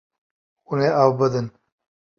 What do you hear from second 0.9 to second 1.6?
av bidin.